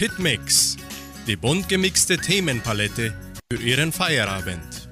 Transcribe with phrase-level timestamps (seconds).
[0.00, 0.78] Hitmix,
[1.26, 3.12] die bunt gemixte Themenpalette
[3.52, 4.88] für Ihren Feierabend.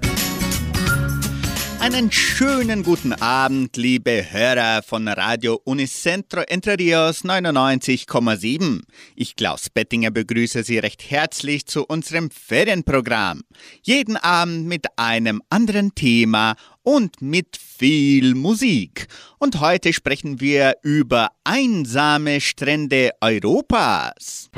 [1.81, 8.83] Einen schönen guten Abend, liebe Hörer von Radio Unicentro Entre Rios 99,7.
[9.17, 13.45] Ich, Klaus Bettinger, begrüße Sie recht herzlich zu unserem Ferienprogramm.
[13.83, 19.07] Jeden Abend mit einem anderen Thema und mit viel Musik.
[19.39, 24.51] Und heute sprechen wir über einsame Strände Europas.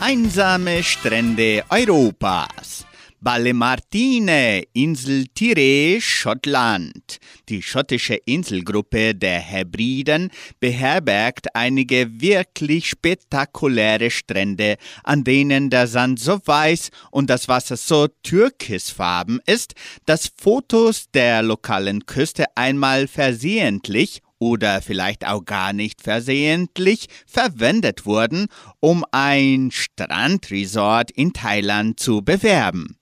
[0.00, 2.86] Einsame Strände Europas.
[3.20, 7.18] Balle Martine, Insel Tiree, Schottland.
[7.48, 10.30] Die schottische Inselgruppe der Hebriden
[10.60, 18.06] beherbergt einige wirklich spektakuläre Strände, an denen der Sand so weiß und das Wasser so
[18.22, 19.74] türkisfarben ist,
[20.06, 28.46] dass Fotos der lokalen Küste einmal versehentlich oder vielleicht auch gar nicht versehentlich verwendet wurden,
[28.80, 32.98] um ein Strandresort in Thailand zu bewerben.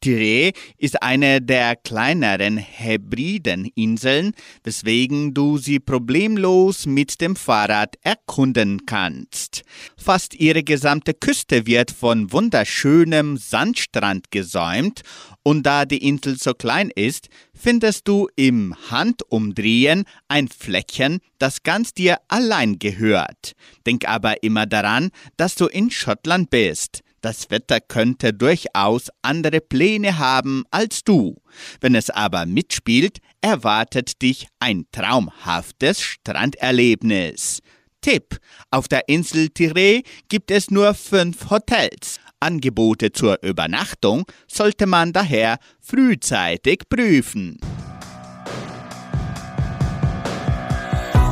[0.00, 9.62] Tiree ist eine der kleineren Hebrideninseln, weswegen du sie problemlos mit dem Fahrrad erkunden kannst.
[9.96, 15.02] Fast ihre gesamte Küste wird von wunderschönem Sandstrand gesäumt
[15.44, 21.94] und da die Insel so klein ist, findest du im Handumdrehen ein Fleckchen, das ganz
[21.94, 23.52] dir allein gehört.
[23.86, 27.00] Denk aber immer daran, dass du in Schottland bist.
[27.20, 31.36] Das Wetter könnte durchaus andere Pläne haben als du.
[31.80, 37.60] Wenn es aber mitspielt, erwartet dich ein traumhaftes Stranderlebnis.
[38.02, 38.38] Tipp:
[38.70, 42.20] Auf der Insel Tiree gibt es nur fünf Hotels.
[42.44, 47.58] Angebote zur Übernachtung sollte man daher frühzeitig prüfen.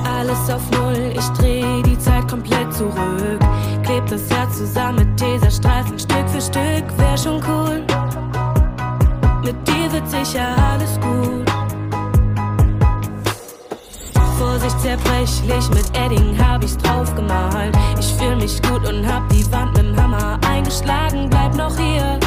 [0.05, 3.41] Alles auf Null, ich dreh die Zeit komplett zurück
[3.93, 7.85] klebt das Herz zusammen mit Teserstreifen Stück für Stück, wär schon cool.
[9.45, 11.51] Mit dir wird sicher alles gut.
[14.39, 17.77] Vorsicht zerbrechlich, mit Edding hab ich's drauf gemalt.
[17.99, 21.29] Ich fühl mich gut und hab die Wand mit'm Hammer eingeschlagen.
[21.31, 22.19] Bleib noch hier,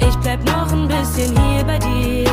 [0.00, 2.30] ich bleib noch ein bisschen hier bei dir.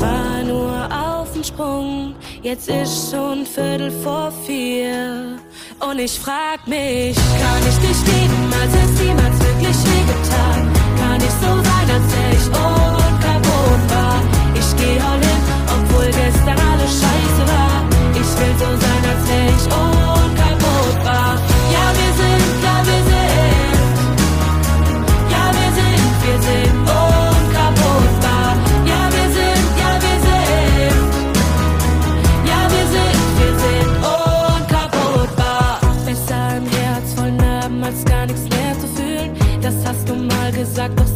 [0.00, 2.14] War nur auf den Sprung
[2.44, 5.38] Jetzt ist schon Viertel vor vier.
[5.80, 10.70] Und ich frag mich, kann ich dich lieben, als hätt's niemals wirklich wehgetan?
[11.00, 14.20] Kann ich so sein, als wär ich unkaputt war?
[14.60, 15.40] Ich geh all in,
[15.72, 17.80] obwohl gestern alles scheiße war.
[18.12, 21.14] Ich will so sein, als wär ich unkaputt war.
[21.14, 21.43] Ja, wir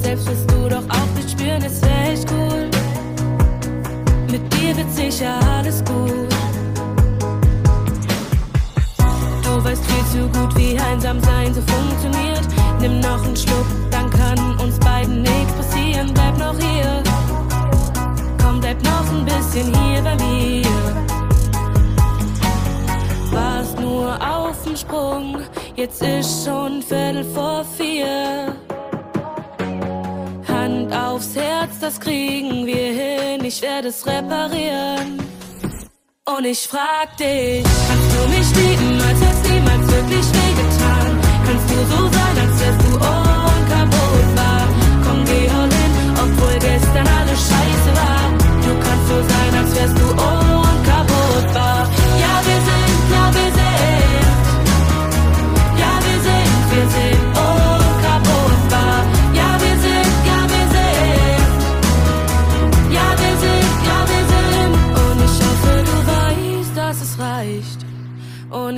[0.09, 2.71] selbst wirst du doch auch nicht spüren, es wär echt cool.
[4.31, 6.33] Mit dir wird sicher alles gut.
[9.43, 12.47] Du weißt viel zu gut, wie einsam sein so funktioniert.
[12.81, 16.15] Nimm noch einen Schluck, dann kann uns beiden nichts passieren.
[16.15, 17.03] Bleib noch hier.
[18.43, 20.65] Komm, bleib noch ein bisschen hier bei mir.
[23.31, 25.41] Warst nur auf dem Sprung,
[25.77, 28.57] jetzt ist schon Viertel vor vier.
[30.89, 35.19] Hand aufs Herz, das kriegen wir hin, ich werde es reparieren.
[36.25, 41.21] Und ich frag dich, kannst du mich lieben, als hätt's niemals wirklich wehgetan?
[41.47, 42.48] Kannst du so sein,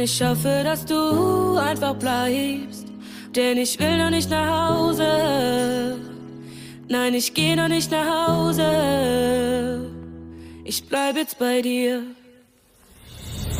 [0.00, 2.86] ich hoffe, dass du einfach bleibst.
[3.36, 5.98] Denn ich will noch nicht nach Hause.
[6.88, 9.90] Nein, ich geh noch nicht nach Hause.
[10.64, 12.02] Ich bleib jetzt bei dir.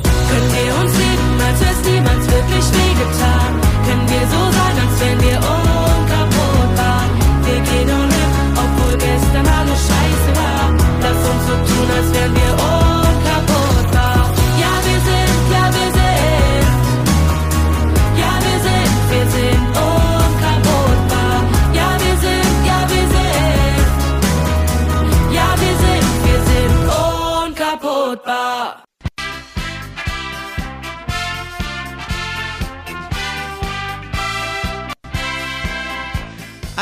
[0.03, 3.51] Können wir uns lieben, als wär's niemals wirklich wehgetan?
[3.87, 7.03] Können wir so sein, als wären wir unkaputtbar?
[7.45, 8.31] Wir gehen all in,
[8.65, 10.65] obwohl gestern alles scheiße war.
[11.03, 12.80] Lass uns so tun, als wären wir unkaputtbar.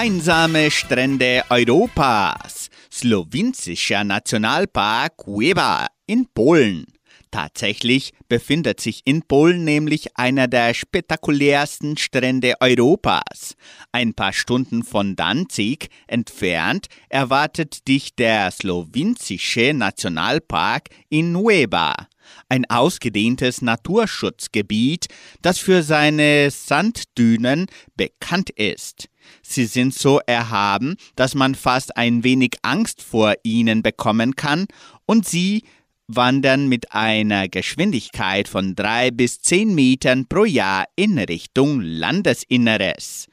[0.01, 2.69] Einsame Strände Europas.
[2.89, 6.87] Slowinsischer Nationalpark Kuewa in Polen.
[7.33, 13.57] Tatsächlich befindet sich in Polen nämlich einer der spektakulärsten Strände Europas.
[13.91, 22.07] Ein paar Stunden von Danzig entfernt erwartet dich der slowinsische Nationalpark in Nueva,
[22.49, 25.07] ein ausgedehntes Naturschutzgebiet,
[25.43, 27.67] das für seine Sanddünen
[27.97, 29.09] bekannt ist.
[29.43, 34.67] Sie sind so erhaben, dass man fast ein wenig Angst vor ihnen bekommen kann,
[35.07, 35.63] und sie
[36.09, 43.27] wandern mit einer Geschwindigkeit von drei bis zehn Metern pro Jahr in Richtung Landesinneres.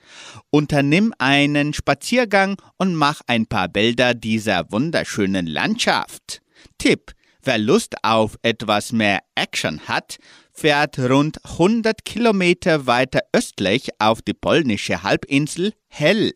[0.49, 6.41] Unternimm einen Spaziergang und mach ein paar Bilder dieser wunderschönen Landschaft.
[6.77, 7.13] Tipp,
[7.45, 10.17] wer Lust auf etwas mehr Action hat,
[10.51, 16.31] fährt rund 100 Kilometer weiter östlich auf die polnische Halbinsel Hell.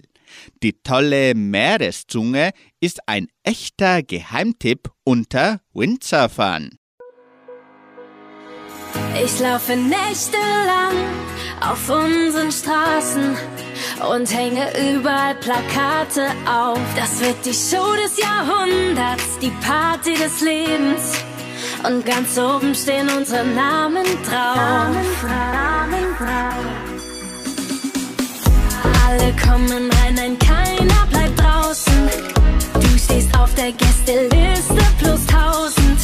[0.61, 6.77] Die tolle Meereszunge ist ein echter Geheimtipp unter Windsurfern.
[9.23, 10.95] Ich laufe nächtelang
[11.61, 13.35] auf unseren Straßen
[14.11, 16.79] und hänge überall Plakate auf.
[16.95, 21.13] Das wird die Show des Jahrhunderts, die Party des Lebens.
[21.87, 24.55] Und ganz oben stehen unsere Namen drauf.
[24.55, 26.69] Namen, Namen
[29.07, 32.09] Alle kommen rein, nein, keiner bleibt draußen.
[32.73, 35.99] Du stehst auf der Gästeliste plus tausend.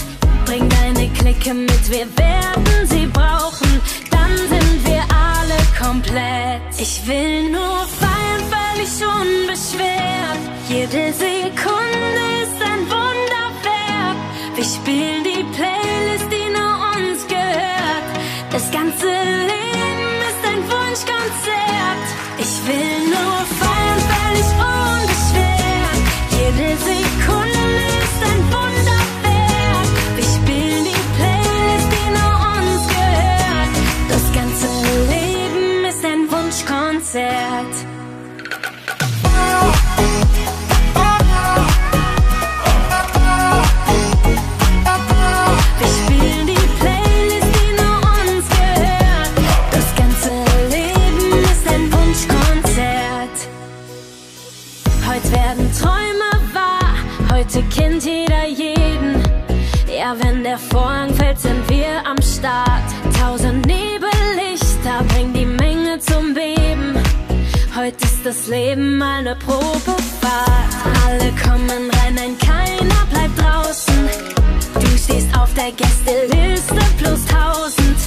[0.45, 3.81] Bring deine Clique mit, wir werden sie brauchen.
[4.11, 5.34] Dann sind wir alle
[5.77, 6.61] komplett.
[6.77, 10.41] Ich will nur feiern, völlig unbeschwert.
[10.69, 14.17] Jede Sekunde ist ein Wunderwerk.
[14.55, 18.07] Wir spielen die Playlist, die nur uns gehört.
[18.51, 19.07] Das ganze
[19.51, 22.05] Leben ist ein Wunschkonzert.
[22.37, 22.94] Ich will
[57.75, 59.23] kennt jeder jeden.
[59.87, 62.89] Ja, wenn der Vorhang fällt, sind wir am Start.
[63.19, 66.95] Tausend Nebellichter bringen die Menge zum Beben.
[67.75, 70.73] Heute ist das Leben mal ne Probefahrt.
[71.05, 74.09] Alle kommen rein, nein, keiner bleibt draußen.
[74.73, 77.97] Du stehst auf der Gästeliste plus tausend.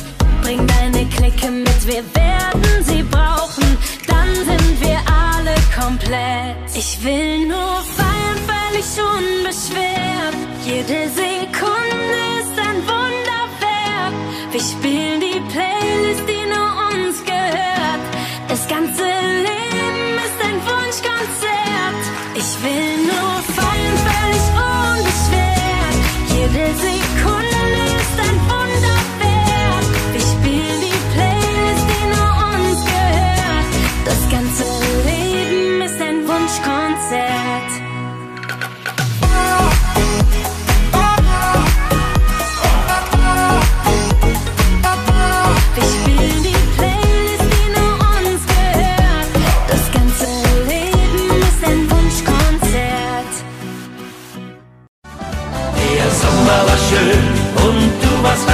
[0.43, 3.77] Bring deine Clique mit, wir werden sie brauchen.
[4.07, 6.57] Dann sind wir alle komplett.
[6.75, 10.37] Ich will nur feiern, völlig unbeschwert.
[10.65, 14.15] Jede Sekunde ist ein Wunderwerk.
[14.53, 18.03] Wir spielen die Playlist, die nur uns gehört.
[18.49, 22.03] Das ganze Leben ist ein Wunschkonzert.
[22.35, 25.97] Ich will nur feiern, völlig unbeschwert.
[26.37, 27.18] Jede Sekunde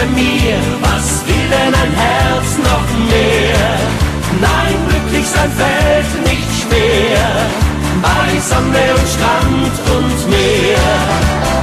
[0.04, 0.56] bei mir.
[0.80, 3.68] Was will denn ein Herz noch mehr?
[4.40, 7.26] Nein, glücklich sein fällt nicht schwer.
[8.02, 10.92] Bei Sonne und Strand und Meer.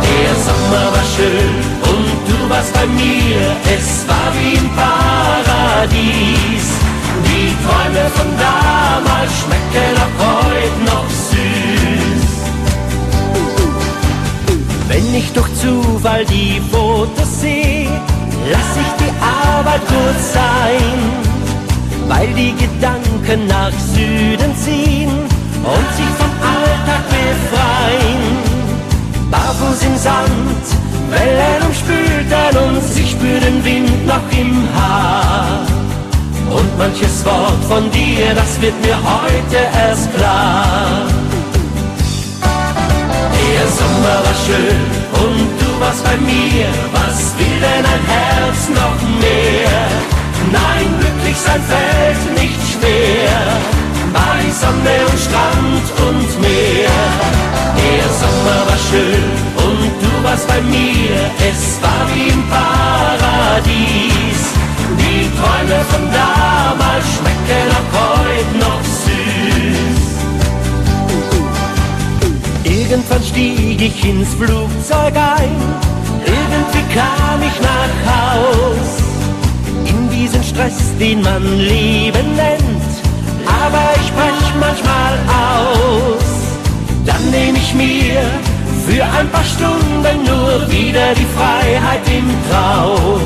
[0.07, 1.55] Der Sommer war schön
[1.91, 3.41] und du warst bei mir.
[3.77, 6.65] Es war wie im Paradies.
[7.27, 12.31] Die Träume von damals schmecken auch heute noch süß.
[14.87, 18.00] Wenn ich durch Zufall die Fotos sehe,
[18.49, 20.97] lass ich die Arbeit kurz sein,
[22.07, 25.11] weil die Gedanken nach Süden ziehen
[25.63, 28.23] und sich vom Alltag befreien.
[29.29, 30.63] Barfuß im Sand,
[31.09, 35.65] Wellen umspült an uns, ich spür den Wind noch im Haar.
[36.49, 39.57] Und manches Wort von dir, das wird mir heute
[39.87, 41.05] erst klar.
[43.33, 44.81] Der Sommer war schön
[45.23, 46.67] und du warst bei mir.
[46.93, 49.81] Was will denn ein Herz noch mehr?
[50.59, 53.41] Nein, glücklich sein fällt nicht schwer.
[54.13, 57.01] Bei Sonne und Strand und Meer.
[57.81, 59.31] Der Sommer war schön
[59.67, 61.15] und du warst bei mir,
[61.49, 64.41] es war wie im Paradies.
[65.01, 68.90] Die Träume von damals schmecken auch heute noch
[72.91, 75.55] Irgendwann stieg ich ins Flugzeug ein,
[76.25, 78.89] irgendwie kam ich nach Haus.
[79.85, 82.91] In diesen Stress, den man Leben nennt,
[83.47, 86.25] aber ich brech manchmal aus.
[87.05, 88.23] Dann nehme ich mir
[88.85, 93.21] für ein paar Stunden nur wieder die Freiheit im Traum.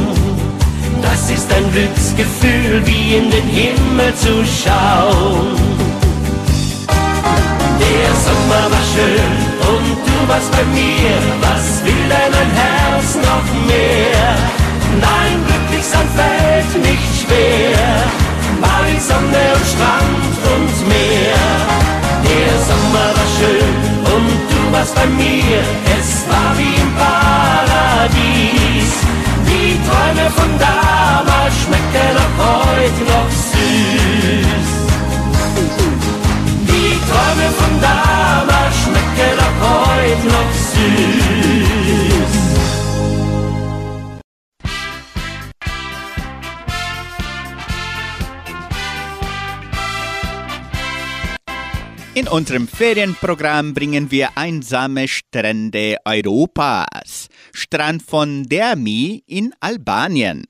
[1.01, 5.55] Das ist ein Glücksgefühl, wie in den Himmel zu schauen.
[7.79, 11.15] Der Sommer war schön und du warst bei mir.
[11.41, 14.29] Was will denn ein Herz noch mehr?
[15.01, 17.87] Nein, glücklich sein fällt nicht schwer.
[18.61, 21.45] Bei Sonne und Strand und Meer.
[22.29, 23.75] Der Sommer war schön
[24.15, 25.59] und du warst bei mir.
[25.97, 28.91] Es war wie im Paradies.
[29.49, 32.35] Die Träume von damals schmecken auch
[32.77, 34.84] heute noch süß.
[52.35, 57.29] Unserem Ferienprogramm bringen wir einsame Strände Europas.
[57.53, 60.43] Strand von Dermi in Albanien.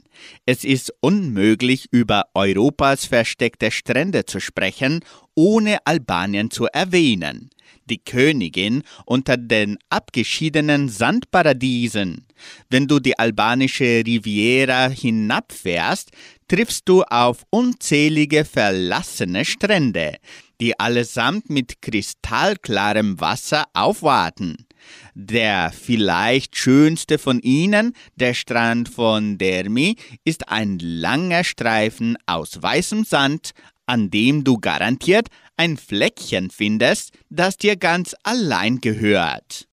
[0.48, 5.02] Es ist unmöglich, über Europas versteckte Strände zu sprechen,
[5.36, 7.52] ohne Albanien zu erwähnen.
[7.88, 12.26] Die Königin unter den abgeschiedenen Sandparadiesen.
[12.68, 16.10] Wenn du die albanische Riviera hinabfährst,
[16.48, 20.18] triffst du auf unzählige verlassene Strände,
[20.62, 24.66] die allesamt mit kristallklarem Wasser aufwarten.
[25.14, 33.04] Der vielleicht schönste von ihnen, der Strand von Dermi, ist ein langer Streifen aus weißem
[33.04, 33.52] Sand,
[33.86, 39.68] an dem du garantiert ein Fleckchen findest, das dir ganz allein gehört.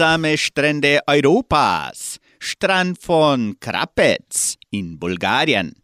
[0.00, 2.20] Einsame Strände Europas.
[2.38, 5.74] Strand von Krapec in Bulgarien.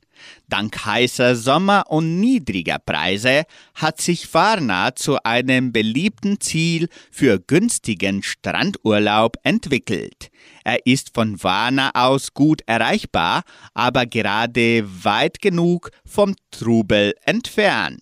[0.49, 3.42] Dank heißer Sommer und niedriger Preise
[3.75, 10.30] hat sich Varna zu einem beliebten Ziel für günstigen Strandurlaub entwickelt.
[10.64, 13.42] Er ist von Varna aus gut erreichbar,
[13.75, 18.00] aber gerade weit genug vom Trubel entfernt,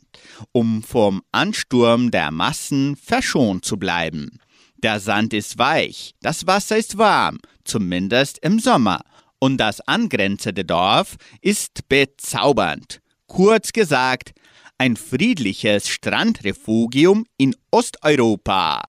[0.52, 4.38] um vom Ansturm der Massen verschont zu bleiben.
[4.84, 9.00] Der Sand ist weich, das Wasser ist warm, zumindest im Sommer,
[9.38, 13.00] und das angrenzende Dorf ist bezaubernd.
[13.26, 14.32] Kurz gesagt,
[14.76, 18.82] ein friedliches Strandrefugium in Osteuropa.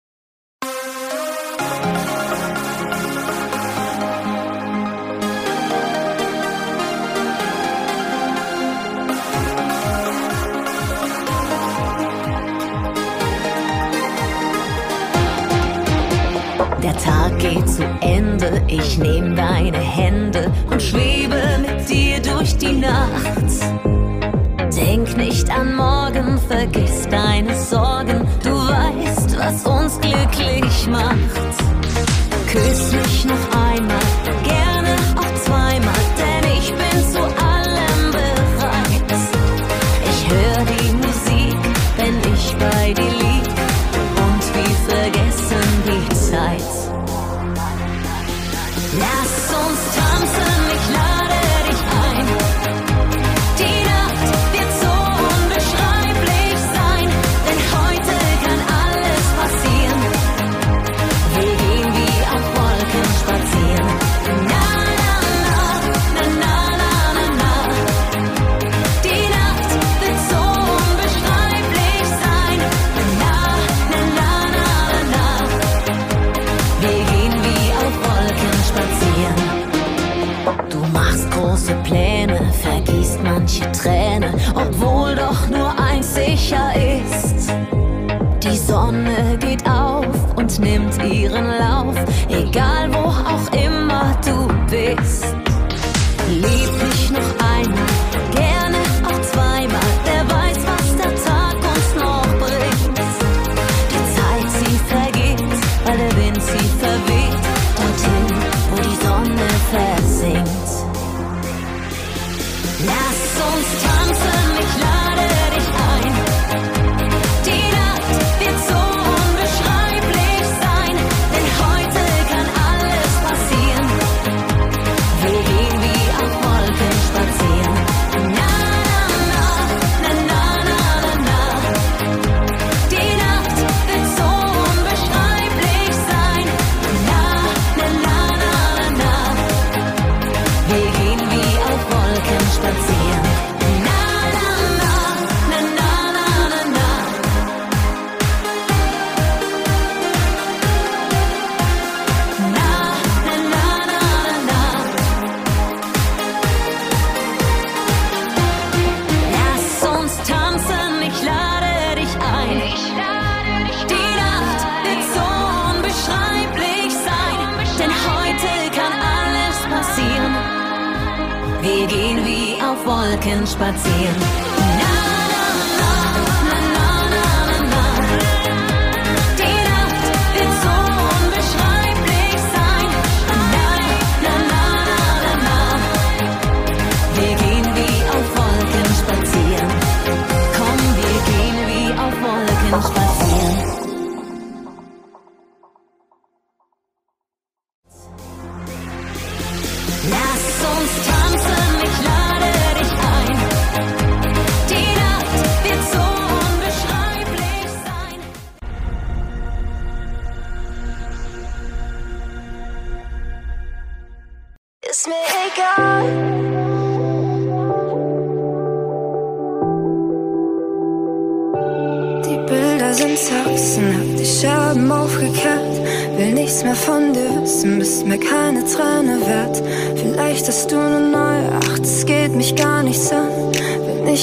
[18.46, 22.96] Ende, ich nehm deine Hände und schwebe mit dir durch die Nacht.
[24.76, 31.16] Denk nicht an morgen, vergiss deine Sorgen, du weißt, was uns glücklich macht.
[32.48, 32.94] Küss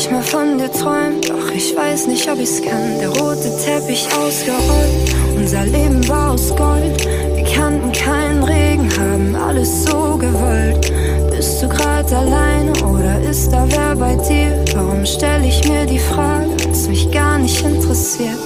[0.02, 2.98] ich mal von dir träumen, doch ich weiß nicht, ob ich's kann.
[2.98, 7.06] Der rote Teppich ausgerollt, unser Leben war aus Gold.
[7.36, 10.92] Wir kannten keinen Regen, haben alles so gewollt.
[11.30, 14.64] Bist du grad alleine oder ist da wer bei dir?
[14.74, 18.38] Warum stell ich mir die Frage, was mich gar nicht interessiert?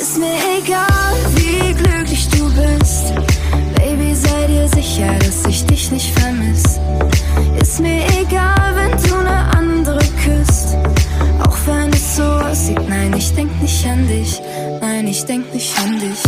[0.00, 3.12] Ist mir egal, wie glücklich du bist.
[3.76, 6.80] Baby, sei dir sicher, dass ich dich nicht vermiss.
[7.60, 9.55] Ist mir egal, wenn du ne
[13.36, 14.40] denk nicht an dich.
[14.80, 16.22] Nein, ich denk nicht an dich.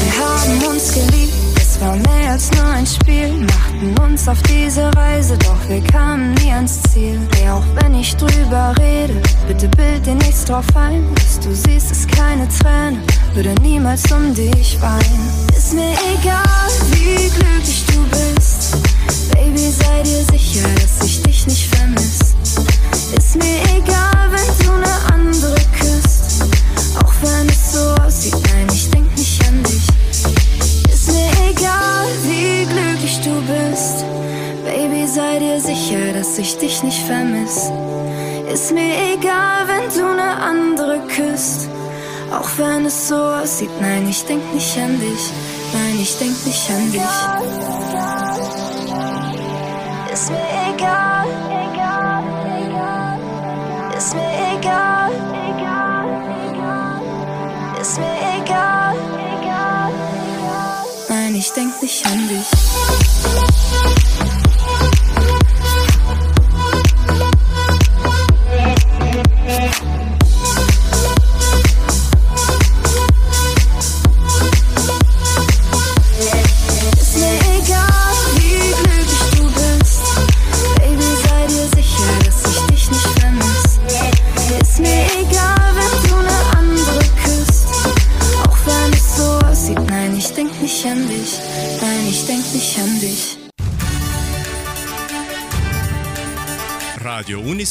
[0.00, 3.32] Wir haben uns geliebt, es war mehr als nur ein Spiel.
[3.46, 6.33] Machten uns auf diese Reise, doch wir kamen
[8.04, 9.14] ich drüber rede,
[9.48, 11.08] bitte bild dir nichts drauf ein.
[11.16, 12.98] Was du siehst, ist keine Träne,
[13.32, 15.30] würde niemals um dich weinen.
[15.56, 18.76] Ist mir egal, wie glücklich du bist.
[19.32, 22.34] Baby, sei dir sicher, dass ich dich nicht vermiss.
[23.16, 24.13] Ist mir egal,
[42.58, 45.32] wenn es so aussieht, nein, ich denk nicht an dich.
[45.72, 47.00] Nein, ich denk nicht an dich.
[50.12, 50.38] Ist mir
[50.74, 51.26] egal.
[53.96, 55.10] Ist mir egal.
[57.80, 58.94] Ist mir egal.
[61.08, 62.53] Nein, ich denk nicht an dich.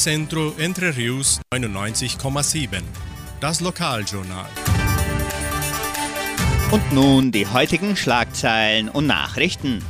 [0.06, 2.82] Unicentro Entre Rius 99,7.
[3.40, 4.50] Das Lokaljournal.
[6.72, 9.82] Und nun die heutigen Schlagzeilen und Nachrichten.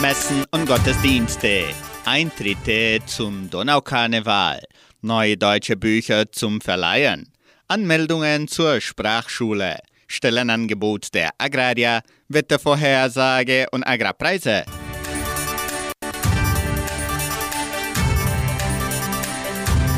[0.00, 1.64] Messen und Gottesdienste.
[2.06, 4.62] Eintritte zum Donaukarneval.
[5.02, 7.30] Neue deutsche Bücher zum Verleihen.
[7.68, 9.80] Anmeldungen zur Sprachschule.
[10.06, 12.00] Stellenangebot der Agraria.
[12.28, 14.64] Wettervorhersage und Agrarpreise.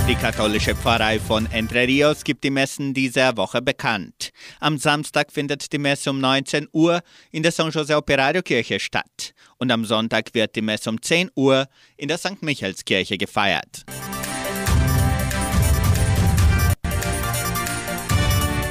[0.08, 4.30] Die katholische Pfarrei von Entre Rios gibt die Messen dieser Woche bekannt.
[4.60, 7.00] Am Samstag findet die Messe um 19 Uhr
[7.32, 11.32] in der San Jose Operario Kirche statt und am Sonntag wird die Messe um 10
[11.34, 11.66] Uhr
[11.96, 12.40] in der St.
[12.40, 13.84] Michaelskirche gefeiert.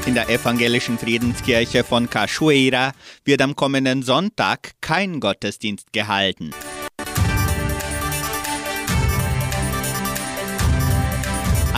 [0.06, 2.94] In der evangelischen Friedenskirche von Cachoeira
[3.26, 6.52] wird am kommenden Sonntag kein Gottesdienst gehalten.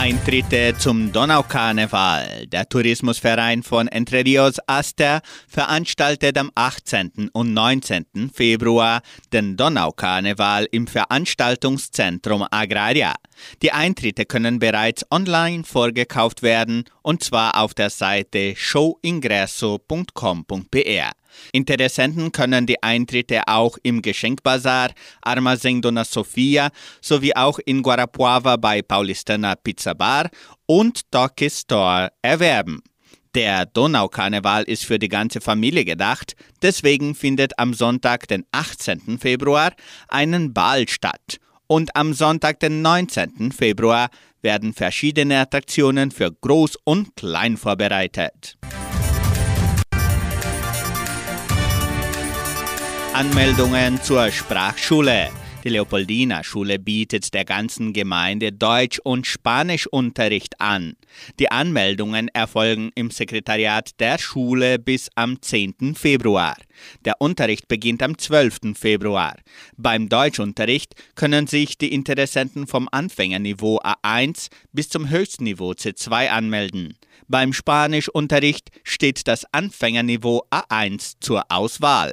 [0.08, 2.46] Eintritte zum Donaukarneval.
[2.46, 7.28] Der Tourismusverein von Entre Rios Aster veranstaltet am 18.
[7.34, 8.30] und 19.
[8.32, 9.02] Februar
[9.34, 13.12] den Donaukarneval im Veranstaltungszentrum Agraria.
[13.60, 21.12] Die Eintritte können bereits online vorgekauft werden und zwar auf der Seite showingresso.com.br.
[21.52, 24.90] Interessenten können die Eintritte auch im Geschenkbazar
[25.22, 26.70] Armazém Dona Sofia
[27.00, 30.30] sowie auch in Guarapuava bei Paulistana Pizza Bar
[30.66, 32.82] und Doki Store erwerben.
[33.34, 39.18] Der Donaukarneval ist für die ganze Familie gedacht, deswegen findet am Sonntag, den 18.
[39.18, 39.72] Februar,
[40.08, 41.38] einen Ball statt.
[41.66, 43.52] Und am Sonntag, den 19.
[43.52, 44.08] Februar,
[44.40, 48.56] werden verschiedene Attraktionen für Groß und Klein vorbereitet.
[53.18, 55.30] Anmeldungen zur Sprachschule.
[55.64, 60.94] Die Leopoldina Schule bietet der ganzen Gemeinde Deutsch- und Spanischunterricht an.
[61.40, 65.96] Die Anmeldungen erfolgen im Sekretariat der Schule bis am 10.
[65.96, 66.54] Februar.
[67.04, 68.78] Der Unterricht beginnt am 12.
[68.78, 69.34] Februar.
[69.76, 76.96] Beim Deutschunterricht können sich die Interessenten vom Anfängerniveau A1 bis zum Höchstniveau C2 anmelden.
[77.26, 82.12] Beim Spanischunterricht steht das Anfängerniveau A1 zur Auswahl.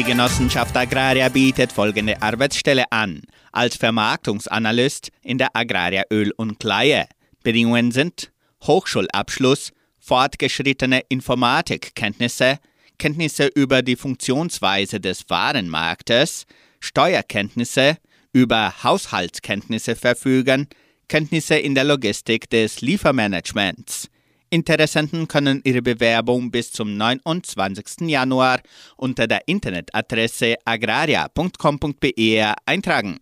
[0.00, 3.20] Die Genossenschaft Agraria bietet folgende Arbeitsstelle an.
[3.52, 7.06] Als Vermarktungsanalyst in der Agraria Öl und Kleie.
[7.42, 8.32] Bedingungen sind
[8.62, 12.60] Hochschulabschluss, fortgeschrittene Informatikkenntnisse,
[12.98, 16.46] Kenntnisse über die Funktionsweise des Warenmarktes,
[16.80, 17.98] Steuerkenntnisse,
[18.32, 20.68] über Haushaltskenntnisse verfügen,
[21.08, 24.08] Kenntnisse in der Logistik des Liefermanagements.
[24.50, 28.08] Interessenten können ihre Bewerbung bis zum 29.
[28.08, 28.60] Januar
[28.96, 33.20] unter der Internetadresse agraria.com.br eintragen.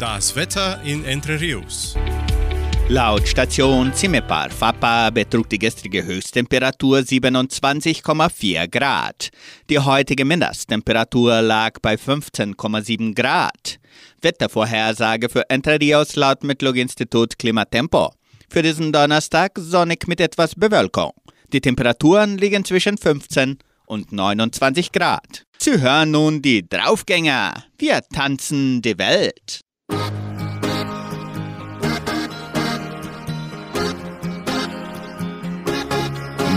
[0.00, 1.94] Das Wetter in Entre Rios.
[2.88, 9.30] Laut Station Cimepar Fapa betrug die gestrige Höchsttemperatur 27,4 Grad.
[9.70, 13.78] Die heutige Mindesttemperatur lag bei 15,7 Grad.
[14.22, 18.12] Wettervorhersage für Entre Rios laut Metlog-Institut Klimatempo.
[18.48, 21.12] Für diesen Donnerstag sonnig mit etwas Bewölkung.
[21.52, 25.44] Die Temperaturen liegen zwischen 15 und 29 Grad.
[25.58, 27.64] Sie hören nun die Draufgänger.
[27.78, 29.60] Wir tanzen die Welt.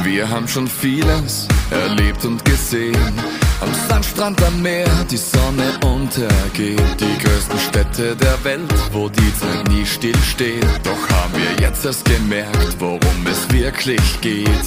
[0.04, 3.35] Wir haben schon vieles erlebt und gesehen.
[3.62, 7.00] Am Sandstrand am Meer die Sonne untergeht.
[7.00, 10.66] Die größten Städte der Welt, wo die Zeit nie stillsteht.
[10.84, 14.66] Doch haben wir jetzt erst gemerkt, worum es wirklich geht.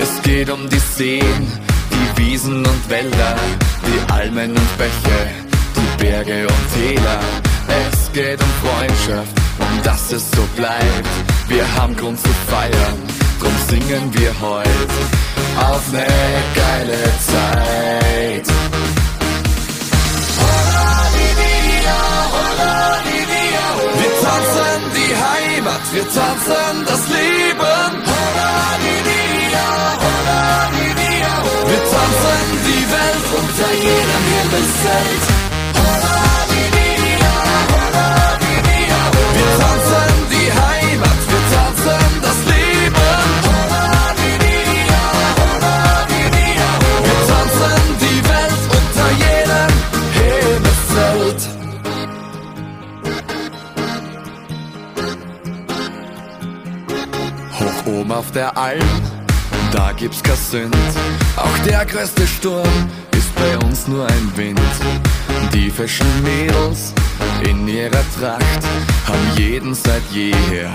[0.00, 1.46] Es geht um die Seen,
[1.90, 3.36] die Wiesen und Wälder,
[3.86, 5.30] die Almen und Bäche,
[5.76, 7.20] die Berge und Täler.
[7.90, 11.08] Es geht um Freundschaft, um dass es so bleibt.
[11.48, 12.98] Wir haben Grund zu feiern,
[13.40, 14.94] drum singen wir heute
[15.70, 16.06] auf ne
[16.54, 18.46] geile Zeit.
[24.00, 28.08] Wir tanzen die Heimat, wir tanzen das Leben.
[31.68, 35.57] Wir tanzen die Welt unter jedem Himmelszelt.
[57.98, 58.80] Oben auf der Alm,
[59.72, 60.76] da gibt's kein Sünd.
[61.36, 62.68] Auch der größte Sturm
[63.16, 64.60] ist bei uns nur ein Wind.
[65.52, 66.92] Die frischen Mädels
[67.48, 68.62] in ihrer Tracht
[69.06, 70.70] haben jeden seit jeher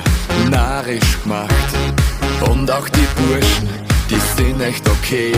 [0.49, 1.69] narrisch gemacht.
[2.49, 3.69] Und auch die Burschen,
[4.09, 5.31] die sind echt okay.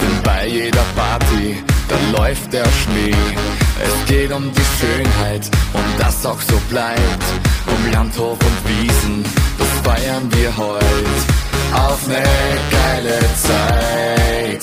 [0.00, 3.14] Denn bei jeder Party, da läuft der Schnee.
[3.82, 7.24] Es geht um die Schönheit und das auch so bleibt.
[7.66, 9.24] Um Landhof und Wiesen,
[9.98, 10.82] feiern wir heut.
[11.74, 12.22] Auf ne
[12.70, 14.62] geile Zeit.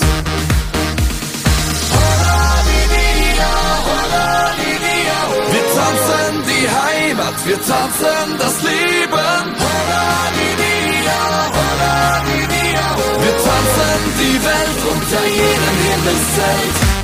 [5.51, 9.45] Wir tanzen die Heimat, wir tanzen das Leben.
[13.21, 16.94] Wir tanzen die Welt unter jedem Himmelszelt.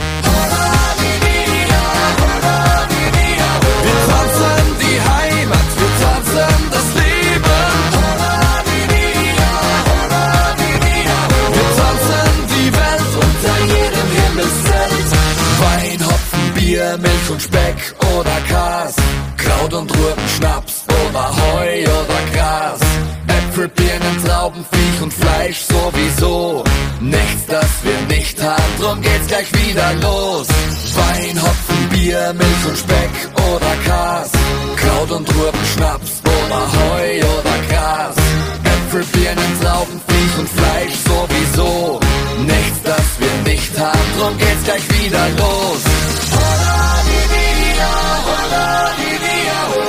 [16.97, 18.95] Milch und Speck oder Kas.
[19.38, 22.80] Kraut und Rüben, Schnaps oder Heu oder Gras.
[23.27, 26.63] Äpfel, Birnen, Trauben, Viech und Fleisch sowieso.
[26.99, 30.47] Nichts, das wir nicht haben, drum geht's gleich wieder los.
[30.95, 33.13] Wein, Hopfen, Bier, Milch und Speck
[33.54, 34.32] oder Kas.
[34.75, 38.15] Kraut und Rüben, Schnaps oder Heu oder Gras.
[38.63, 41.99] Äpfel, Birnen, Trauben, Viech und Fleisch sowieso.
[42.39, 46.20] Nichts, das wir nicht haben, drum geht's gleich wieder los.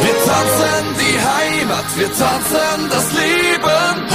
[0.04, 4.12] Wir tanzen die Heimat, wir tanzen das Leben.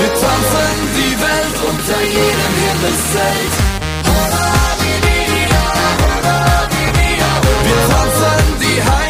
[0.00, 3.54] Wir tanzen die Welt unter jedem Himmelszelt.
[7.64, 9.07] Wir tanzen die Heimat,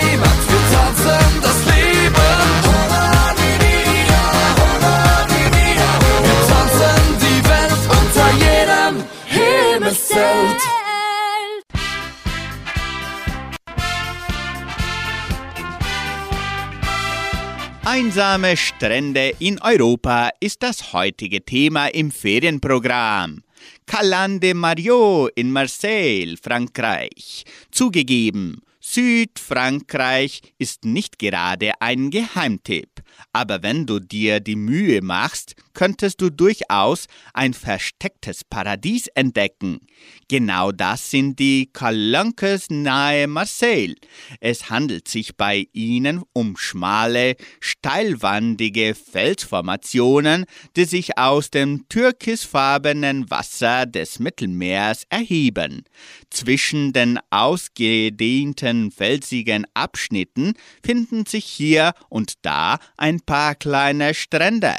[17.90, 23.42] Einsame Strände in Europa ist das heutige Thema im Ferienprogramm.
[23.86, 27.44] Calan de Mario in Marseille, Frankreich.
[27.70, 33.00] Zugegeben, Südfrankreich ist nicht gerade ein Geheimtipp.
[33.32, 39.78] Aber wenn du dir die Mühe machst, könntest du durchaus ein verstecktes Paradies entdecken.
[40.26, 43.94] Genau das sind die Calanques nahe Marseille.
[44.40, 53.86] Es handelt sich bei ihnen um schmale, steilwandige Felsformationen, die sich aus dem türkisfarbenen Wasser
[53.86, 55.84] des Mittelmeers erheben.
[56.28, 64.76] Zwischen den ausgedehnten felsigen Abschnitten finden sich hier und da ein paar kleine Strände.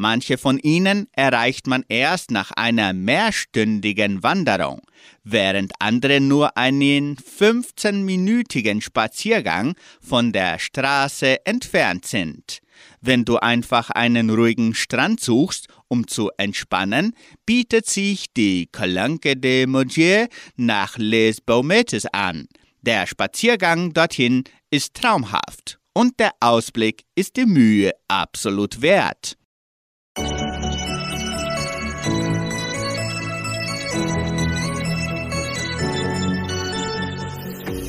[0.00, 4.80] Manche von ihnen erreicht man erst nach einer mehrstündigen Wanderung,
[5.24, 12.60] während andere nur einen 15-minütigen Spaziergang von der Straße entfernt sind.
[13.00, 17.12] Wenn du einfach einen ruhigen Strand suchst, um zu entspannen,
[17.44, 22.46] bietet sich die Calanque de Mogier nach Les Baumettes an.
[22.82, 29.34] Der Spaziergang dorthin ist traumhaft und der Ausblick ist die Mühe absolut wert.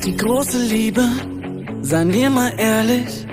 [0.04, 1.06] Die große Liebe,
[1.82, 3.26] seien wir mal ehrlich,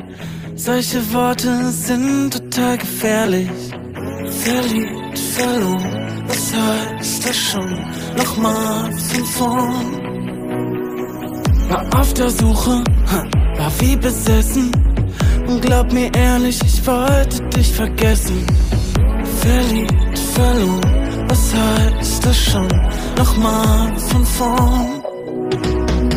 [0.55, 3.49] solche Worte sind total gefährlich.
[4.43, 7.69] Verliebt, verloren, was heißt das schon?
[8.17, 9.91] Nochmal von vorn.
[11.69, 12.83] War auf der Suche,
[13.57, 14.69] war wie besessen.
[15.47, 18.45] Und glaub mir ehrlich, ich wollte dich vergessen.
[19.39, 22.67] Verliebt, verloren, was heißt das schon?
[23.17, 24.96] Nochmal von vorn.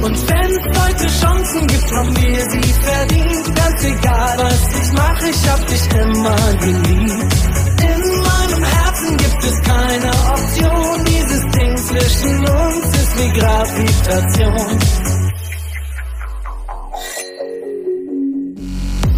[0.02, 3.54] Und wenn's heute Chancen gibt, haben wir sie verdient.
[3.54, 7.34] Ganz egal, was ich mache, ich hab dich immer geliebt.
[7.82, 11.04] In meinem Herzen gibt es keine Option.
[11.04, 14.78] Dieses Ding zwischen uns ist wie Gravitation.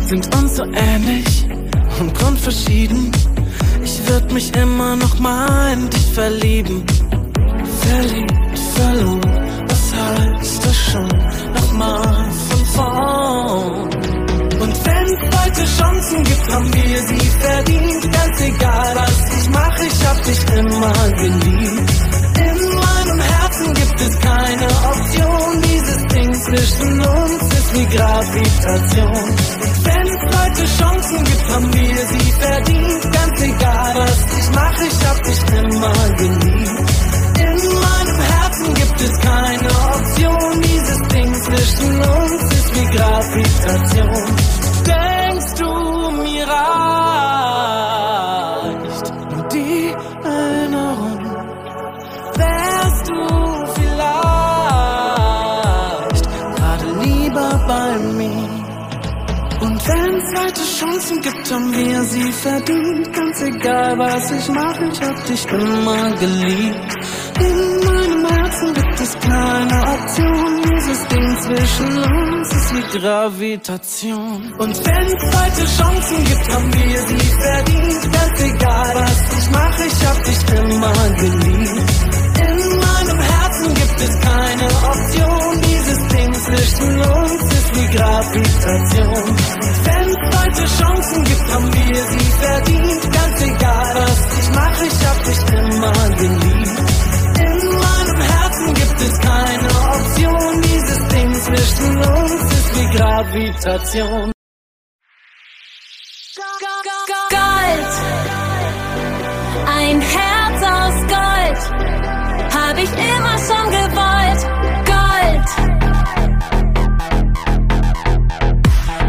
[0.09, 1.49] Sind uns so ähnlich
[2.01, 3.13] und grundverschieden.
[3.85, 6.85] Ich würd mich immer noch mal in dich verlieben.
[7.83, 9.52] Verliebt, verloren
[10.03, 11.09] heißt das schon
[11.55, 13.83] nochmal von vorn.
[14.61, 18.13] Und wenn's heute Chancen gibt, haben wir sie verdient.
[18.13, 21.93] Ganz egal, was ich mache, ich hab dich immer geliebt.
[22.39, 25.63] In meinem Herzen gibt es keine Option.
[25.63, 29.37] Dieses Ding zwischen uns ist wie Gravitation.
[29.85, 33.13] Wenn's heute Chancen gibt, haben wir sie verdient.
[33.13, 37.02] Ganz egal, was ich mache, ich hab dich immer geliebt.
[39.05, 40.61] Es keine Option.
[40.63, 44.25] Dieses Ding zwischen uns ist wie Gravitation.
[44.87, 45.71] Denkst du,
[46.23, 46.67] mir reicht
[49.31, 51.21] nur die Erinnerung?
[52.37, 53.19] Wärst du
[53.77, 54.23] vielleicht
[56.57, 58.49] gerade lieber bei mir?
[59.61, 63.13] Und wenn's heute Chancen gibt, haben wir sie verdient.
[63.13, 66.95] Ganz egal, was ich mache, ich hab dich immer geliebt.
[67.39, 67.72] In
[69.03, 70.63] es keine Option.
[70.63, 74.53] Dieses Ding zwischen uns ist wie Gravitation.
[74.59, 78.13] Und wenn's heute Chancen gibt, haben wir sie verdient.
[78.13, 81.93] Ganz egal, was ich mache, ich hab dich immer geliebt.
[82.39, 85.61] In meinem Herzen gibt es keine Option.
[85.63, 89.37] Dieses Ding zwischen uns ist wie Gravitation.
[89.85, 92.82] Wenn's heute Chancen gibt, haben wir sie verdient.
[103.33, 104.31] Gravitation.
[107.31, 107.93] Gold.
[109.67, 111.61] Ein Herz aus Gold.
[112.53, 114.43] Hab ich immer schon gewollt.
[114.85, 115.49] Gold.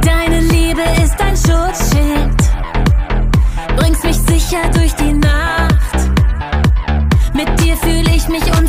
[0.05, 2.41] Deine Liebe ist ein Schutzschild.
[3.75, 5.97] Bringst mich sicher durch die Nacht.
[7.33, 8.62] Mit dir fühle ich mich unverwundbar.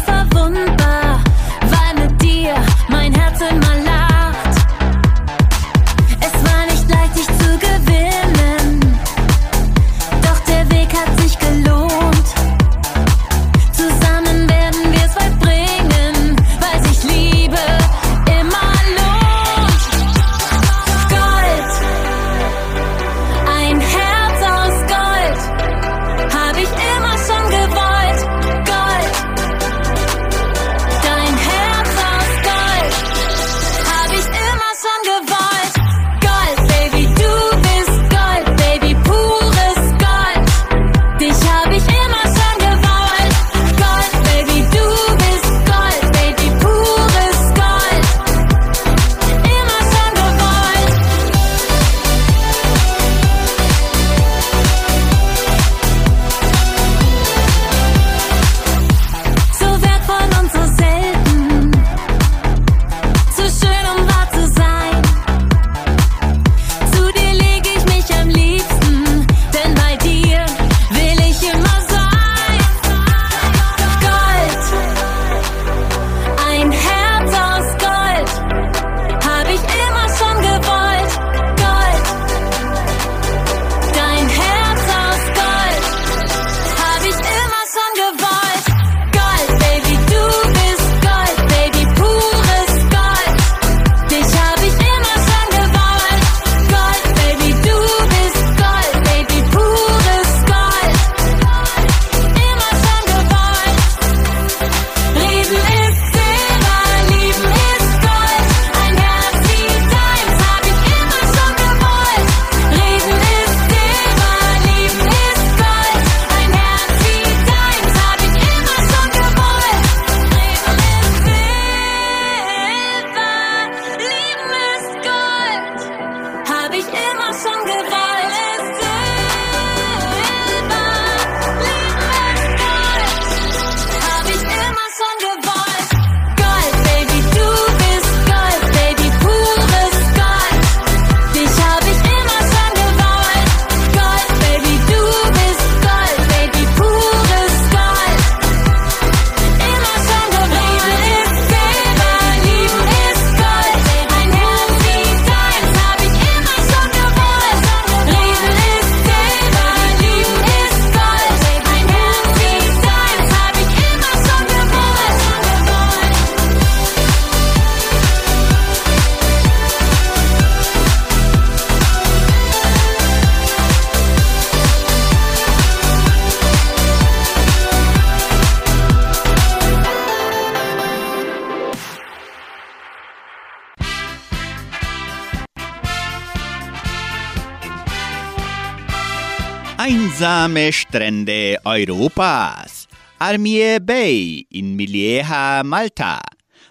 [189.87, 192.89] Einsame Strände Europas.
[193.18, 196.22] Armie Bay in Milieha, Malta.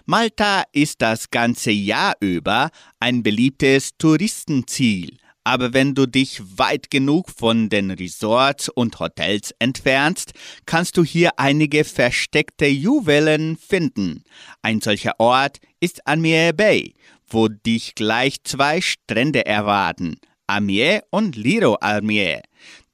[0.04, 5.16] Malta ist das ganze Jahr über ein beliebtes Touristenziel.
[5.44, 10.32] Aber wenn du dich weit genug von den Resorts und Hotels entfernst,
[10.66, 14.24] kannst du hier einige versteckte Juwelen finden.
[14.60, 16.94] Ein solcher Ort ist Amiens Bay,
[17.28, 20.16] wo dich gleich zwei Strände erwarten.
[20.48, 22.42] Amiens und Liro Amiens.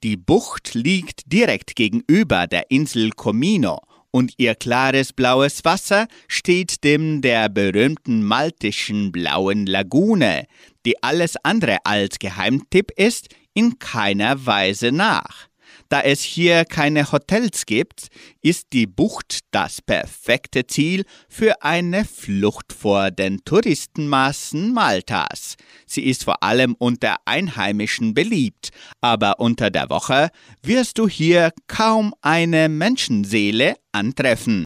[0.03, 7.21] Die Bucht liegt direkt gegenüber der Insel Comino und ihr klares blaues Wasser steht dem
[7.21, 10.47] der berühmten maltischen blauen Lagune,
[10.87, 15.50] die alles andere als Geheimtipp ist, in keiner Weise nach.
[15.91, 18.07] Da es hier keine Hotels gibt,
[18.41, 25.57] ist die Bucht das perfekte Ziel für eine Flucht vor den Touristenmassen Maltas.
[25.85, 28.69] Sie ist vor allem unter Einheimischen beliebt,
[29.01, 30.29] aber unter der Woche
[30.63, 34.63] wirst du hier kaum eine Menschenseele antreffen.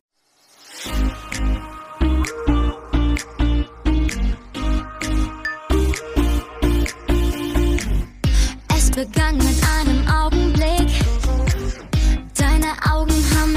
[8.78, 9.95] Es begann mit einem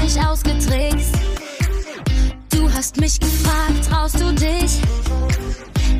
[0.09, 1.13] mich ausgetrickst.
[2.49, 4.81] Du hast mich gefragt, traust du dich?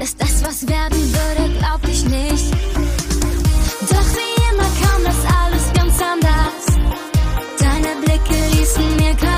[0.01, 2.51] Ist das, was werden würde, glaub ich nicht.
[3.81, 6.65] Doch wie immer kam das alles ganz anders.
[7.59, 9.28] Deine Blicke ließen mir keine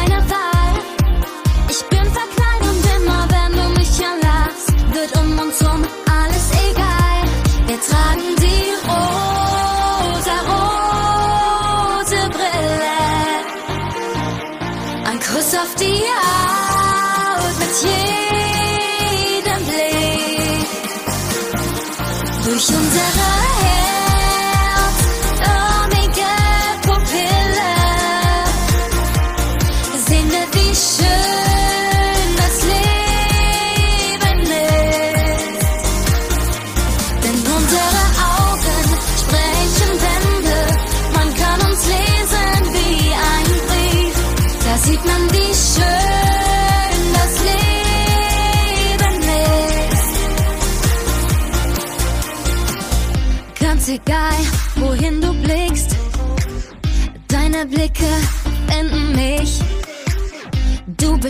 [17.71, 18.11] Haut mit jedem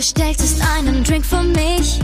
[0.02, 2.00] bestelltest einen Drink für mich.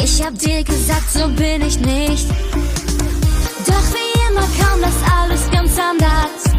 [0.00, 2.28] Ich hab dir gesagt, so bin ich nicht.
[3.66, 6.54] Doch wie immer kam das alles ganz anders.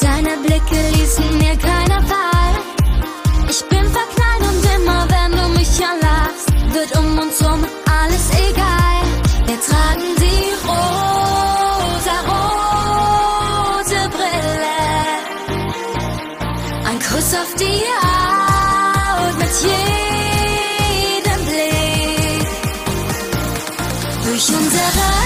[0.00, 2.54] Deine Blicke ließen mir keine Wahl.
[3.50, 7.66] Ich bin verknallt und immer, wenn du mich anlachst, wird um uns rum
[8.00, 9.02] alles egal.
[9.46, 14.78] Wir tragen die rosa, rote Brille.
[16.88, 17.86] Ein Kuss auf die
[19.66, 22.48] Haut mit jedem Blick.
[24.24, 25.25] Durch unsere Herz,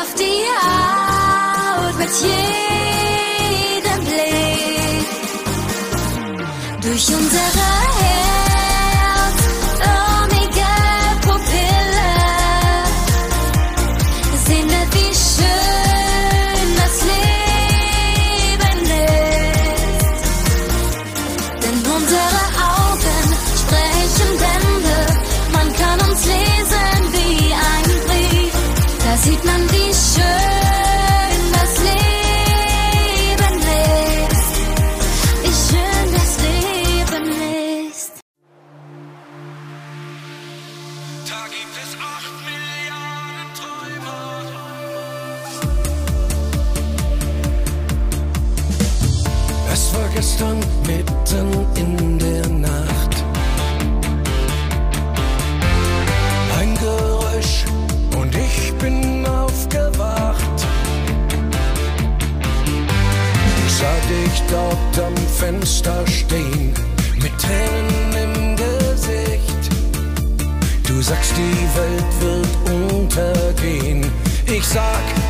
[0.00, 5.06] auf die Haut mit jedem Blick.
[6.82, 7.87] Durch unsere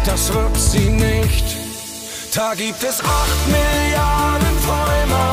[0.08, 1.44] das wird sie nicht.
[2.34, 5.30] Da gibt es acht Milliarden Träumer.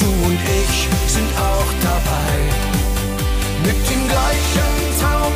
[0.00, 2.32] Du und ich sind auch dabei.
[3.64, 5.32] Mit dem gleichen Traum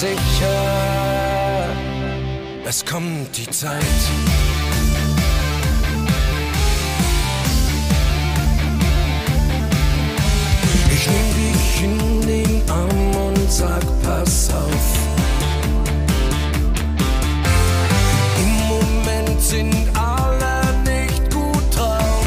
[0.00, 1.68] sicher,
[2.64, 4.00] es kommt die Zeit.
[10.90, 14.88] Ich nehm dich in den Arm und sag, pass auf.
[18.42, 22.26] Im Moment sind alle nicht gut drauf.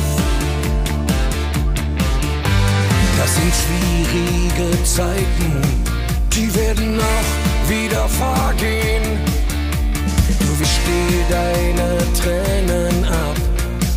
[3.17, 5.61] Das sind schwierige Zeiten,
[6.31, 9.03] die werden auch wieder vergehen.
[10.39, 13.37] Du wischst dir deine Tränen ab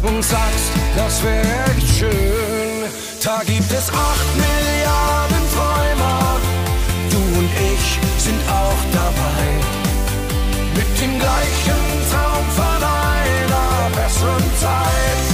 [0.03, 2.67] und sagst, das wär echt schön.
[3.23, 6.39] Da gibt es acht Milliarden Träumer,
[7.11, 9.45] du und ich sind auch dabei.
[10.77, 15.27] Mit dem gleichen Traum von einer besseren Zeit.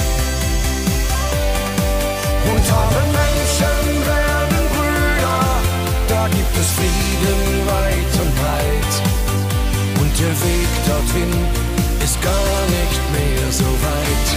[2.50, 3.31] Und alle
[6.52, 8.94] gibt es Frieden weit und breit.
[10.00, 11.32] Und der Weg dorthin
[12.04, 14.28] ist gar nicht mehr so weit.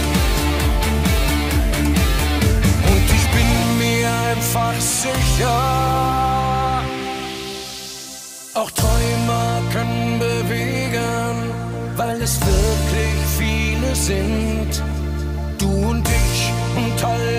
[2.90, 6.82] Und ich bin mir einfach sicher,
[8.54, 11.52] auch Träumer können bewegen,
[11.96, 14.82] weil es wirklich viele sind.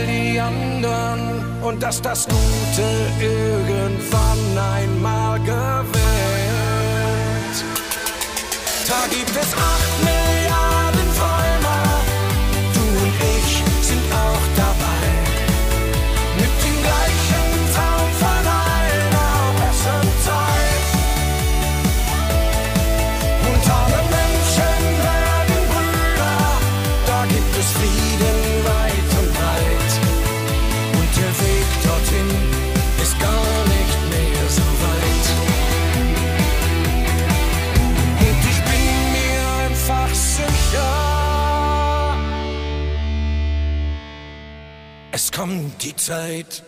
[0.05, 1.43] Die anderen.
[1.61, 2.87] Und dass das Gute
[3.19, 5.97] irgendwann einmal gewinnt.
[8.87, 10.16] Da gibt es acht Milliarden
[46.07, 46.63] Zeit.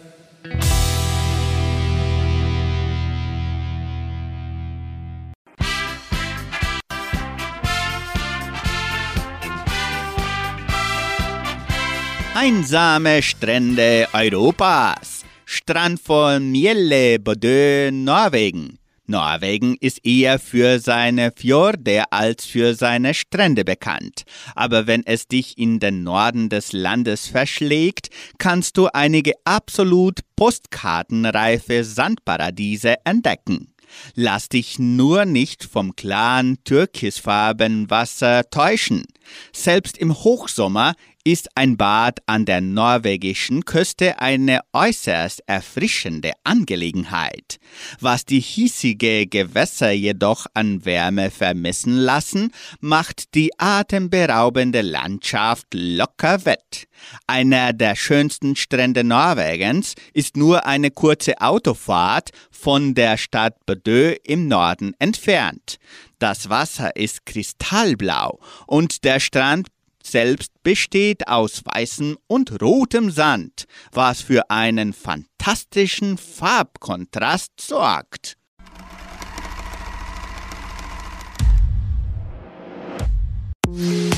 [12.35, 15.23] Einsame Strände Europas.
[15.45, 18.78] Strand von Miele, Bodø, Norwegen.
[19.09, 24.23] Norwegen ist eher für seine Fjorde als für seine Strände bekannt.
[24.55, 31.83] Aber wenn es dich in den Norden des Landes verschlägt, kannst du einige absolut postkartenreife
[31.83, 33.73] Sandparadiese entdecken.
[34.15, 39.05] Lass dich nur nicht vom klaren türkisfarben Wasser täuschen.
[39.51, 40.93] Selbst im Hochsommer
[41.23, 47.59] ist ein Bad an der norwegischen Küste eine äußerst erfrischende Angelegenheit.
[47.99, 56.87] Was die hiesige Gewässer jedoch an Wärme vermissen lassen, macht die atemberaubende Landschaft locker wett.
[57.27, 64.47] Einer der schönsten Strände Norwegens ist nur eine kurze Autofahrt von der Stadt Bodø im
[64.47, 65.77] Norden entfernt.
[66.19, 69.67] Das Wasser ist kristallblau und der Strand
[70.03, 78.37] selbst besteht aus weißem und rotem Sand, was für einen fantastischen Farbkontrast sorgt.
[83.67, 84.09] Die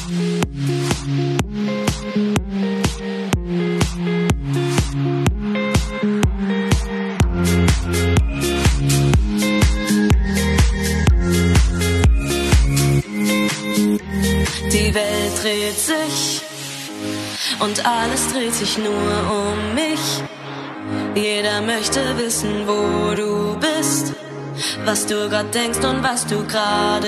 [18.11, 20.21] Alles dreht sich nur um mich.
[21.15, 24.11] Jeder möchte wissen, wo du bist,
[24.83, 27.07] was du grad denkst und was du gerade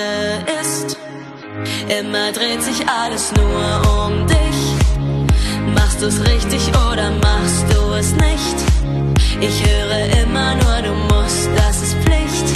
[0.62, 0.96] isst.
[1.90, 5.74] Immer dreht sich alles nur um dich.
[5.74, 8.56] Machst du's richtig oder machst du es nicht?
[9.42, 12.46] Ich höre immer nur, du musst, das ist Pflicht.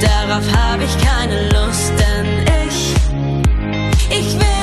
[0.00, 2.94] Darauf habe ich keine Lust, denn ich,
[4.16, 4.57] ich will.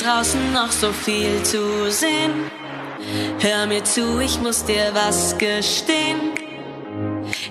[0.00, 2.50] draußen noch so viel zu sehen.
[3.38, 6.32] Hör mir zu, ich muss dir was gestehen.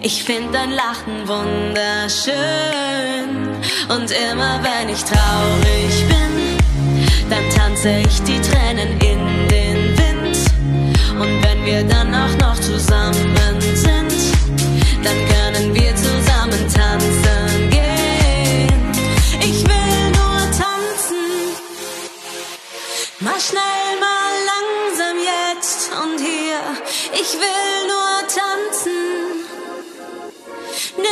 [0.02, 2.34] Ich find dein Lachen wunderschön.
[3.89, 6.58] Und immer wenn ich traurig bin,
[7.30, 10.38] dann tanze ich die Tränen in den Wind.
[11.20, 13.36] Und wenn wir dann auch noch zusammen
[13.74, 14.14] sind,
[15.04, 15.89] dann können wir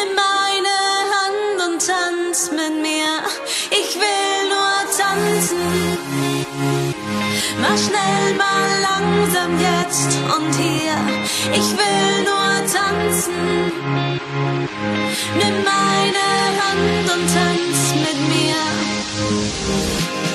[0.02, 0.76] in meine
[1.14, 3.12] Hand und tanz mit mir.
[3.82, 5.64] Ich will nur tanzen.
[7.62, 10.98] Mal schnell, mal langsam jetzt und hier.
[11.54, 13.38] Ich will nur tanzen.
[15.40, 16.26] Nimm meine
[16.62, 20.27] Hand und tanz mit mir.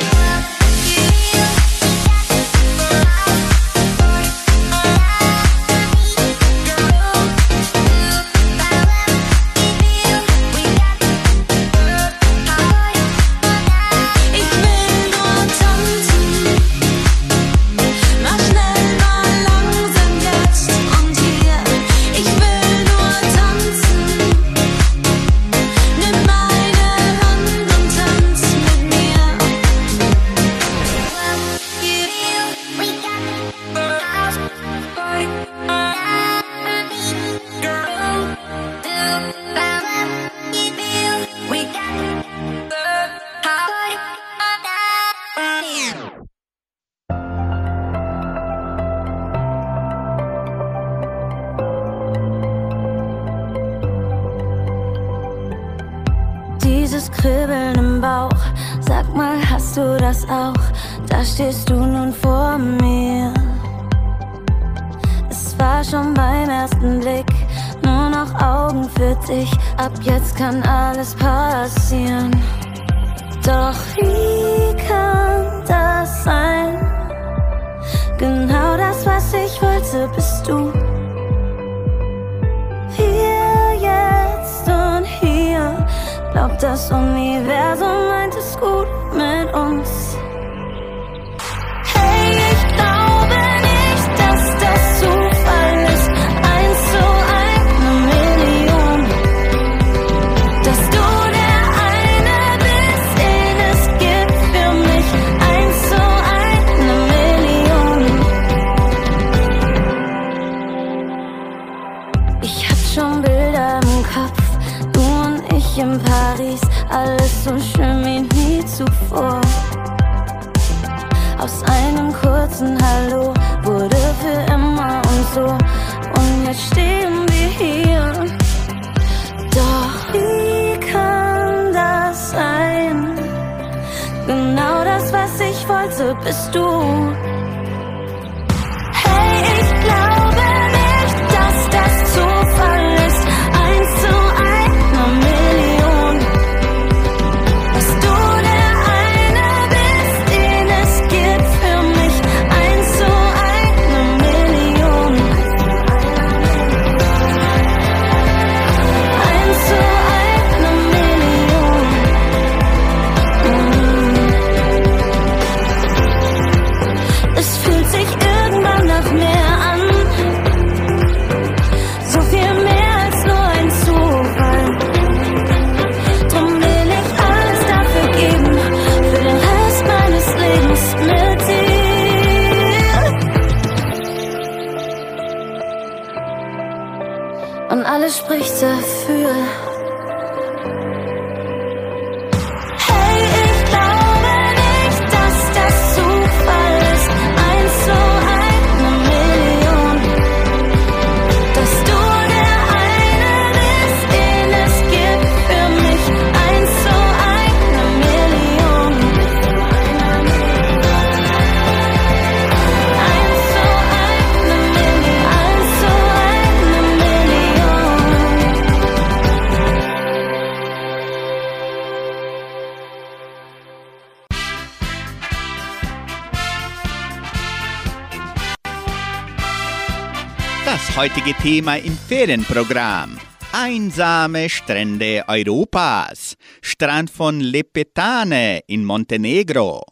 [231.03, 233.19] heutige Thema im Ferienprogramm.
[233.53, 236.37] Einsame Strände Europas.
[236.61, 239.83] Strand von Lepetane in Montenegro.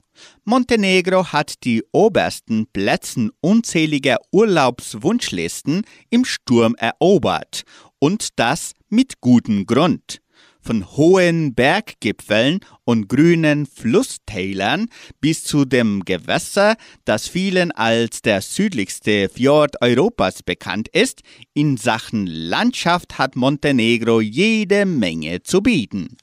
[0.45, 7.63] Montenegro hat die obersten Plätzen unzähliger Urlaubswunschlisten im Sturm erobert.
[7.99, 10.21] Und das mit gutem Grund.
[10.63, 14.89] Von hohen Berggipfeln und grünen Flusstälern
[15.21, 21.23] bis zu dem Gewässer, das vielen als der südlichste Fjord Europas bekannt ist,
[21.55, 26.17] in Sachen Landschaft hat Montenegro jede Menge zu bieten.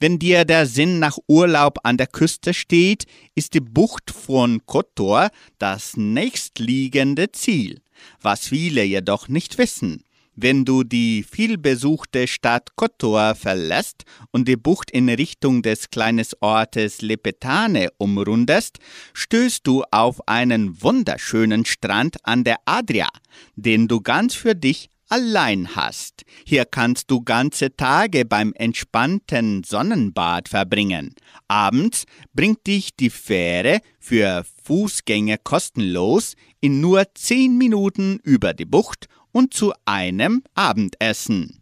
[0.00, 5.30] Wenn dir der Sinn nach Urlaub an der Küste steht, ist die Bucht von Kotor
[5.58, 7.80] das nächstliegende Ziel.
[8.20, 10.04] Was viele jedoch nicht wissen.
[10.34, 17.02] Wenn du die vielbesuchte Stadt Kotor verlässt und die Bucht in Richtung des kleinen Ortes
[17.02, 18.78] Lepetane umrundest,
[19.12, 23.08] stößt du auf einen wunderschönen Strand an der Adria,
[23.56, 26.22] den du ganz für dich allein hast.
[26.46, 31.14] Hier kannst du ganze Tage beim entspannten Sonnenbad verbringen.
[31.48, 39.08] Abends bringt dich die Fähre für Fußgänger kostenlos in nur zehn Minuten über die Bucht
[39.32, 41.58] und zu einem Abendessen.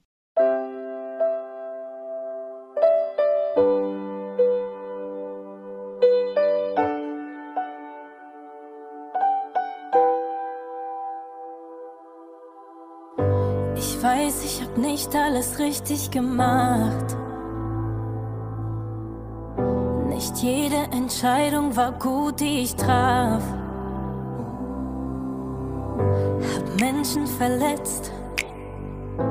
[13.76, 17.16] Ich weiß, ich hab nicht alles richtig gemacht.
[20.08, 23.42] Nicht jede Entscheidung war gut, die ich traf.
[26.80, 28.10] Menschen verletzt,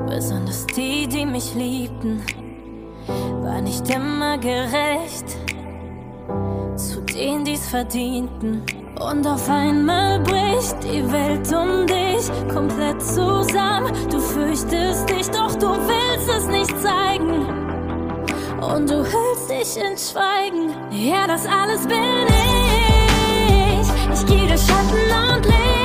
[0.06, 2.22] besonders die, die mich liebten.
[3.42, 5.36] War nicht immer gerecht
[6.76, 8.62] zu denen, die's verdienten.
[9.00, 13.92] Und auf einmal bricht die Welt um dich komplett zusammen.
[14.10, 17.46] Du fürchtest dich, doch du willst es nicht zeigen.
[18.60, 20.72] Und du hüllst dich in Schweigen.
[20.92, 23.88] Ja, das alles bin ich.
[24.14, 25.79] Ich gehe durch Schatten und Licht.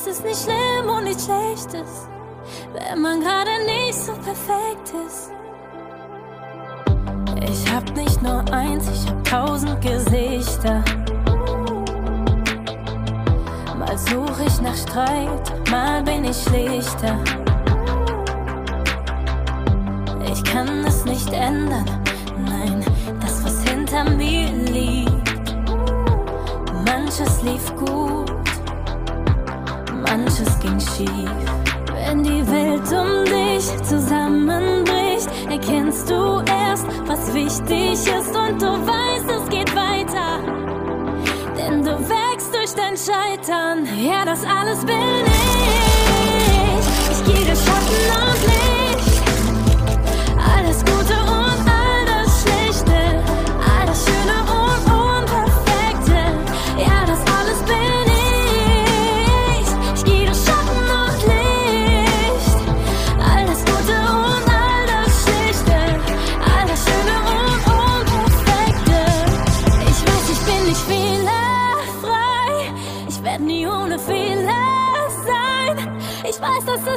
[0.00, 2.08] Es ist nicht schlimm und nicht schlechtes,
[2.72, 5.32] wenn man gerade nicht so perfekt ist.
[7.42, 10.84] Ich hab nicht nur eins, ich hab tausend Gesichter.
[13.76, 17.18] Mal such ich nach Streit, mal bin ich schlichter.
[20.32, 21.86] Ich kann es nicht ändern,
[22.44, 22.84] nein,
[23.20, 25.56] das was hinter mir liegt.
[26.86, 28.17] Manches lief gut,
[30.38, 31.30] manches ging schief.
[31.94, 39.26] Wenn die Welt um dich zusammenbricht, erkennst du erst, was wichtig ist und du weißt,
[39.28, 40.38] es geht weiter.
[41.56, 43.86] Denn du wächst durch dein Scheitern.
[44.00, 45.48] Ja, das alles bin ich.
[47.10, 48.57] Ich gehe durch Schatten und Licht.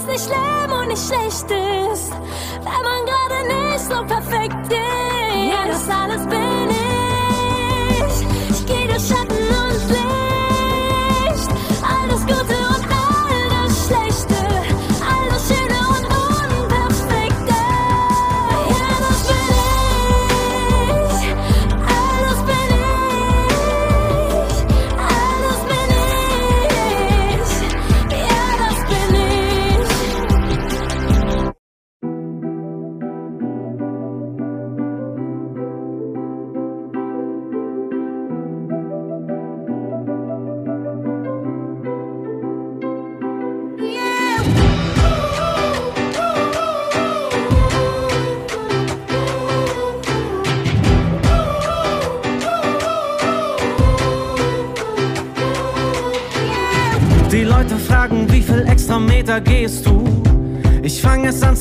[0.01, 2.11] Es nicht schlimm und nicht schlecht ist,
[2.63, 4.77] wenn man gerade nicht so perfekt ist.
[5.51, 8.25] Ja, das alles bin ich.
[8.49, 11.49] Ich gehe durch Schatten und Licht.
[11.83, 12.70] Alles Gute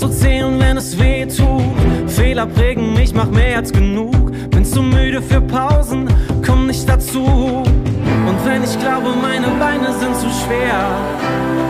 [0.00, 2.10] zu zählen, wenn es weh tut.
[2.10, 4.32] Fehler prägen mich, mach mehr als genug.
[4.50, 6.08] Bin zu müde für Pausen,
[6.44, 7.22] komm nicht dazu.
[7.22, 10.88] Und wenn ich glaube, meine Beine sind zu schwer,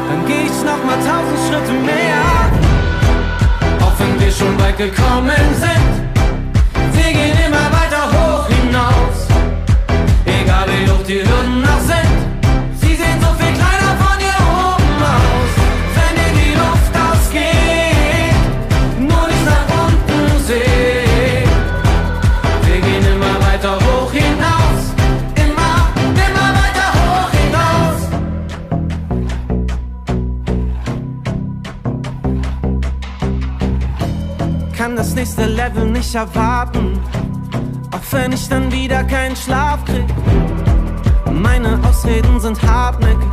[0.09, 2.23] dann geh ich noch mal tausend Schritte mehr.
[3.81, 5.91] Auch wenn wir schon weit gekommen sind,
[6.93, 7.80] wir gehen immer weiter
[36.11, 36.99] nicht erwarten,
[37.93, 40.09] auch wenn ich dann wieder keinen Schlaf krieg.
[41.33, 43.31] Meine Ausreden sind hartnäckig,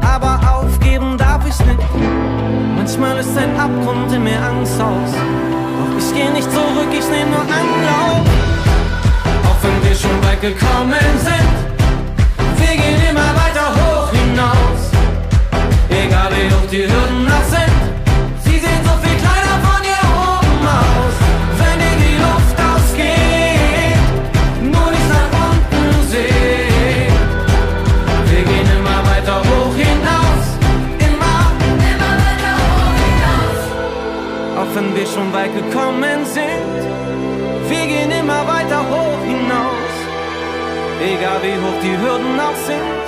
[0.00, 1.78] aber aufgeben darf ich nicht.
[2.76, 5.12] Manchmal ist ein Abgrund in mir Angst aus.
[5.12, 8.26] Doch ich geh nicht zurück, ich nehm nur Anlauf.
[9.46, 11.54] Auch wenn wir schon weit gekommen sind,
[12.58, 14.90] wir gehen immer weiter hoch hinaus.
[15.88, 17.53] Egal wie hoch die Hürden noch
[36.04, 39.94] gekommen sind, wir gehen immer weiter hoch hinaus.
[41.00, 43.03] Egal wie hoch die Hürden auch sind.